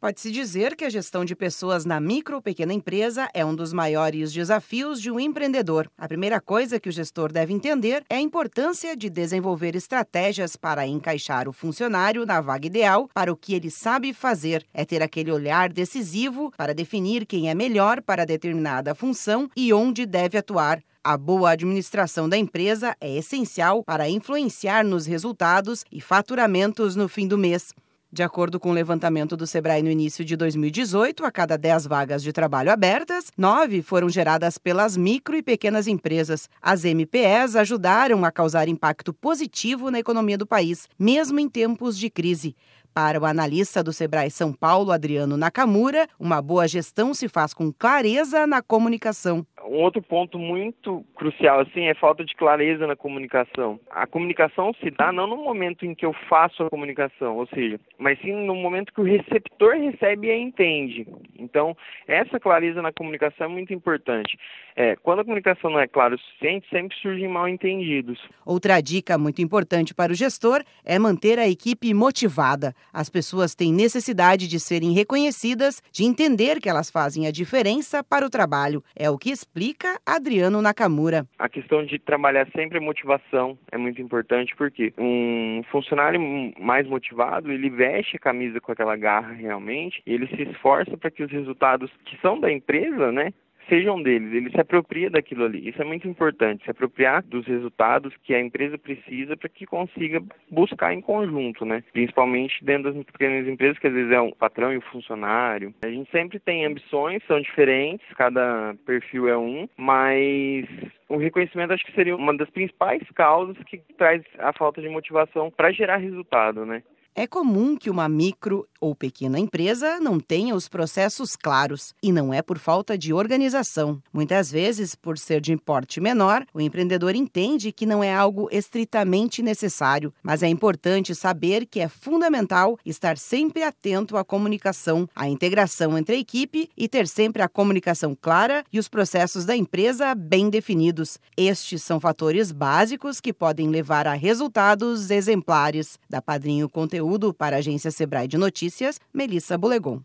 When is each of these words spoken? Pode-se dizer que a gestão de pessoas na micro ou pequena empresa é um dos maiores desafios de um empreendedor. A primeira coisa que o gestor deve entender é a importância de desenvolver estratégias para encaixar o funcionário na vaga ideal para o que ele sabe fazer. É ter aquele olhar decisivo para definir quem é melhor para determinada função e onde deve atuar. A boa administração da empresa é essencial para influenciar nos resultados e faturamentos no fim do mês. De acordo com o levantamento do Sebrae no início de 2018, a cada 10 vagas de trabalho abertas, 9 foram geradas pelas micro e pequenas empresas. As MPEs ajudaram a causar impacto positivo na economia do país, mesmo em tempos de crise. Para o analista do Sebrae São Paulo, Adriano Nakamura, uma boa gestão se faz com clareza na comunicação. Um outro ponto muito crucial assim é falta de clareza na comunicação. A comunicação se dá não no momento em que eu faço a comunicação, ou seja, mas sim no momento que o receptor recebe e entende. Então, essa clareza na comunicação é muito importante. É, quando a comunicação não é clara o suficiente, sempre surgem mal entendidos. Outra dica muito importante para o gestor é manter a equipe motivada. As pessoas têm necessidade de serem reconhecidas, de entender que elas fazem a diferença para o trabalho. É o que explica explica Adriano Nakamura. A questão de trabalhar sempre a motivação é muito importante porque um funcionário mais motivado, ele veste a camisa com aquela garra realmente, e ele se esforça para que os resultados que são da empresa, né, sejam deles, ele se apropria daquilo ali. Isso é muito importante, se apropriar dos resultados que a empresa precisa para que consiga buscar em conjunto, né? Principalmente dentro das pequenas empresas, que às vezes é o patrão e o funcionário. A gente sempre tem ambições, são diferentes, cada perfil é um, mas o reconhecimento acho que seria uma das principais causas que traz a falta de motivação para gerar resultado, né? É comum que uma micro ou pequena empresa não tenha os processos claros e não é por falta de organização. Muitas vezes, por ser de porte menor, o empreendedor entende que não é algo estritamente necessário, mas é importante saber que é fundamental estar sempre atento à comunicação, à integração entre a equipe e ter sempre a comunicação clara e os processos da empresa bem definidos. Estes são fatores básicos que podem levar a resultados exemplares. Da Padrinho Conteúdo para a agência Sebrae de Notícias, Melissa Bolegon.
Pode-se 0.00 0.32
dizer 0.32 0.76
que 0.76 0.86
a 0.86 0.88
gestão 0.88 1.26
de 1.26 1.36
pessoas 1.36 1.84
na 1.84 2.00
micro 2.00 2.36
ou 2.36 2.40
pequena 2.40 2.72
empresa 2.72 3.28
é 3.34 3.44
um 3.44 3.54
dos 3.54 3.70
maiores 3.70 4.32
desafios 4.32 4.98
de 4.98 5.10
um 5.10 5.20
empreendedor. 5.20 5.90
A 5.98 6.08
primeira 6.08 6.40
coisa 6.40 6.80
que 6.80 6.88
o 6.88 6.92
gestor 6.92 7.30
deve 7.30 7.52
entender 7.52 8.02
é 8.08 8.14
a 8.14 8.20
importância 8.20 8.96
de 8.96 9.10
desenvolver 9.10 9.76
estratégias 9.76 10.56
para 10.56 10.86
encaixar 10.86 11.46
o 11.46 11.52
funcionário 11.52 12.24
na 12.24 12.40
vaga 12.40 12.66
ideal 12.66 13.10
para 13.12 13.30
o 13.30 13.36
que 13.36 13.52
ele 13.52 13.70
sabe 13.70 14.14
fazer. 14.14 14.64
É 14.72 14.86
ter 14.86 15.02
aquele 15.02 15.30
olhar 15.30 15.70
decisivo 15.70 16.50
para 16.56 16.72
definir 16.72 17.26
quem 17.26 17.50
é 17.50 17.54
melhor 17.54 18.00
para 18.00 18.24
determinada 18.24 18.94
função 18.94 19.50
e 19.54 19.70
onde 19.70 20.06
deve 20.06 20.38
atuar. 20.38 20.82
A 21.04 21.14
boa 21.18 21.50
administração 21.50 22.26
da 22.26 22.38
empresa 22.38 22.96
é 23.02 23.18
essencial 23.18 23.84
para 23.84 24.08
influenciar 24.08 24.82
nos 24.82 25.04
resultados 25.04 25.84
e 25.92 26.00
faturamentos 26.00 26.96
no 26.96 27.06
fim 27.06 27.28
do 27.28 27.36
mês. 27.36 27.74
De 28.12 28.24
acordo 28.24 28.58
com 28.58 28.70
o 28.70 28.72
levantamento 28.72 29.36
do 29.36 29.46
Sebrae 29.46 29.84
no 29.84 29.90
início 29.90 30.24
de 30.24 30.34
2018, 30.34 31.24
a 31.24 31.30
cada 31.30 31.56
10 31.56 31.86
vagas 31.86 32.24
de 32.24 32.32
trabalho 32.32 32.72
abertas, 32.72 33.26
9 33.38 33.82
foram 33.82 34.08
geradas 34.08 34.58
pelas 34.58 34.96
micro 34.96 35.36
e 35.36 35.42
pequenas 35.44 35.86
empresas. 35.86 36.48
As 36.60 36.84
MPEs 36.84 37.54
ajudaram 37.54 38.24
a 38.24 38.32
causar 38.32 38.66
impacto 38.66 39.14
positivo 39.14 39.92
na 39.92 40.00
economia 40.00 40.36
do 40.36 40.44
país, 40.44 40.88
mesmo 40.98 41.38
em 41.38 41.48
tempos 41.48 41.96
de 41.96 42.10
crise. 42.10 42.56
Para 42.92 43.20
o 43.20 43.24
analista 43.24 43.80
do 43.80 43.92
Sebrae 43.92 44.28
São 44.28 44.52
Paulo, 44.52 44.90
Adriano 44.90 45.36
Nakamura, 45.36 46.08
uma 46.18 46.42
boa 46.42 46.66
gestão 46.66 47.14
se 47.14 47.28
faz 47.28 47.54
com 47.54 47.72
clareza 47.72 48.44
na 48.44 48.60
comunicação. 48.60 49.46
Um 49.70 49.82
outro 49.82 50.02
ponto 50.02 50.36
muito 50.36 51.04
crucial 51.14 51.60
assim 51.60 51.84
é 51.84 51.94
falta 51.94 52.24
de 52.24 52.34
clareza 52.34 52.88
na 52.88 52.96
comunicação. 52.96 53.78
A 53.88 54.04
comunicação 54.04 54.74
se 54.82 54.90
dá 54.90 55.12
não 55.12 55.28
no 55.28 55.36
momento 55.36 55.86
em 55.86 55.94
que 55.94 56.04
eu 56.04 56.12
faço 56.28 56.64
a 56.64 56.68
comunicação, 56.68 57.36
ou 57.36 57.46
seja, 57.46 57.78
mas 57.96 58.20
sim 58.20 58.32
no 58.32 58.56
momento 58.56 58.92
que 58.92 59.00
o 59.00 59.04
receptor 59.04 59.74
recebe 59.76 60.26
e 60.26 60.36
entende. 60.36 61.06
Então, 61.38 61.76
essa 62.08 62.40
clareza 62.40 62.82
na 62.82 62.92
comunicação 62.92 63.46
é 63.46 63.48
muito 63.48 63.72
importante. 63.72 64.36
É, 64.74 64.96
quando 64.96 65.20
a 65.20 65.24
comunicação 65.24 65.70
não 65.70 65.78
é 65.78 65.86
clara 65.86 66.16
o 66.16 66.18
suficiente, 66.18 66.66
sempre 66.68 66.96
surgem 66.96 67.28
mal 67.28 67.48
entendidos. 67.48 68.18
Outra 68.44 68.80
dica 68.80 69.16
muito 69.16 69.40
importante 69.40 69.94
para 69.94 70.10
o 70.10 70.16
gestor 70.16 70.64
é 70.84 70.98
manter 70.98 71.38
a 71.38 71.48
equipe 71.48 71.94
motivada. 71.94 72.74
As 72.92 73.08
pessoas 73.08 73.54
têm 73.54 73.72
necessidade 73.72 74.48
de 74.48 74.58
serem 74.58 74.92
reconhecidas, 74.92 75.80
de 75.92 76.02
entender 76.02 76.60
que 76.60 76.68
elas 76.68 76.90
fazem 76.90 77.28
a 77.28 77.30
diferença 77.30 78.02
para 78.02 78.26
o 78.26 78.30
trabalho. 78.30 78.82
É 78.96 79.08
o 79.08 79.16
que 79.16 79.30
explica 79.30 79.59
explica 79.60 80.00
Adriano 80.06 80.62
Nakamura. 80.62 81.26
A 81.38 81.46
questão 81.46 81.84
de 81.84 81.98
trabalhar 81.98 82.48
sempre 82.56 82.78
a 82.78 82.80
motivação 82.80 83.58
é 83.70 83.76
muito 83.76 84.00
importante 84.00 84.56
porque 84.56 84.90
um 84.96 85.62
funcionário 85.70 86.18
mais 86.58 86.86
motivado, 86.88 87.52
ele 87.52 87.68
veste 87.68 88.16
a 88.16 88.18
camisa 88.18 88.58
com 88.58 88.72
aquela 88.72 88.96
garra 88.96 89.32
realmente, 89.32 90.02
e 90.06 90.14
ele 90.14 90.26
se 90.28 90.42
esforça 90.50 90.96
para 90.96 91.10
que 91.10 91.22
os 91.22 91.30
resultados 91.30 91.90
que 92.06 92.18
são 92.22 92.40
da 92.40 92.50
empresa, 92.50 93.12
né, 93.12 93.34
sejam 93.70 94.02
deles, 94.02 94.32
ele 94.34 94.50
se 94.50 94.60
apropria 94.60 95.08
daquilo 95.08 95.44
ali. 95.44 95.68
Isso 95.68 95.80
é 95.80 95.84
muito 95.84 96.06
importante, 96.06 96.64
se 96.64 96.70
apropriar 96.70 97.22
dos 97.22 97.46
resultados 97.46 98.12
que 98.24 98.34
a 98.34 98.40
empresa 98.40 98.76
precisa 98.76 99.36
para 99.36 99.48
que 99.48 99.64
consiga 99.64 100.20
buscar 100.50 100.92
em 100.92 101.00
conjunto, 101.00 101.64
né? 101.64 101.82
Principalmente 101.92 102.62
dentro 102.62 102.92
das 102.92 103.04
pequenas 103.04 103.46
empresas, 103.46 103.78
que 103.78 103.86
às 103.86 103.92
vezes 103.94 104.12
é 104.12 104.20
o 104.20 104.34
patrão 104.34 104.72
e 104.72 104.76
o 104.76 104.82
funcionário. 104.82 105.72
A 105.82 105.88
gente 105.88 106.10
sempre 106.10 106.38
tem 106.40 106.66
ambições, 106.66 107.22
são 107.26 107.40
diferentes, 107.40 108.06
cada 108.16 108.74
perfil 108.84 109.28
é 109.28 109.38
um, 109.38 109.68
mas 109.76 110.66
o 111.08 111.16
reconhecimento 111.16 111.72
acho 111.72 111.86
que 111.86 111.94
seria 111.94 112.16
uma 112.16 112.36
das 112.36 112.50
principais 112.50 113.02
causas 113.14 113.56
que 113.64 113.78
traz 113.96 114.22
a 114.38 114.52
falta 114.52 114.82
de 114.82 114.88
motivação 114.88 115.50
para 115.50 115.72
gerar 115.72 115.96
resultado, 115.96 116.66
né? 116.66 116.82
É 117.20 117.26
comum 117.26 117.76
que 117.76 117.90
uma 117.90 118.08
micro 118.08 118.66
ou 118.80 118.94
pequena 118.94 119.38
empresa 119.38 120.00
não 120.00 120.18
tenha 120.18 120.54
os 120.54 120.70
processos 120.70 121.36
claros 121.36 121.92
e 122.02 122.10
não 122.10 122.32
é 122.32 122.40
por 122.40 122.58
falta 122.58 122.96
de 122.96 123.12
organização. 123.12 124.02
Muitas 124.10 124.50
vezes, 124.50 124.94
por 124.94 125.18
ser 125.18 125.38
de 125.38 125.54
porte 125.54 126.00
menor, 126.00 126.46
o 126.54 126.62
empreendedor 126.62 127.14
entende 127.14 127.72
que 127.72 127.84
não 127.84 128.02
é 128.02 128.14
algo 128.14 128.48
estritamente 128.50 129.42
necessário, 129.42 130.14
mas 130.22 130.42
é 130.42 130.48
importante 130.48 131.14
saber 131.14 131.66
que 131.66 131.80
é 131.80 131.88
fundamental 131.88 132.78
estar 132.86 133.18
sempre 133.18 133.62
atento 133.62 134.16
à 134.16 134.24
comunicação, 134.24 135.06
à 135.14 135.28
integração 135.28 135.98
entre 135.98 136.16
a 136.16 136.18
equipe 136.18 136.70
e 136.74 136.88
ter 136.88 137.06
sempre 137.06 137.42
a 137.42 137.48
comunicação 137.50 138.16
clara 138.18 138.64
e 138.72 138.78
os 138.78 138.88
processos 138.88 139.44
da 139.44 139.54
empresa 139.54 140.14
bem 140.14 140.48
definidos. 140.48 141.18
Estes 141.36 141.82
são 141.82 142.00
fatores 142.00 142.50
básicos 142.50 143.20
que 143.20 143.34
podem 143.34 143.68
levar 143.68 144.06
a 144.06 144.14
resultados 144.14 145.10
exemplares. 145.10 145.98
Da 146.08 146.22
Padrinho 146.22 146.66
Conteúdo 147.10 147.34
para 147.34 147.56
a 147.56 147.58
agência 147.58 147.90
Sebrae 147.90 148.28
de 148.28 148.38
Notícias, 148.38 149.00
Melissa 149.12 149.58
Bolegon. 149.58 150.00